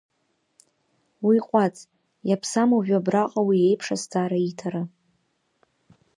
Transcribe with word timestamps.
Уиҟәаҵ, 1.25 1.77
иаԥсам 2.29 2.69
уажәы 2.75 2.95
абраҟа 2.99 3.41
уи 3.47 3.57
еиԥш 3.67 3.87
азҵаара 3.95 4.37
иҭара… 4.49 4.83